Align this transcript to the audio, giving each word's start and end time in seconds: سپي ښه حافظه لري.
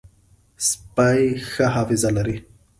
سپي 0.67 1.21
ښه 1.51 1.65
حافظه 1.75 2.09
لري. 2.17 2.37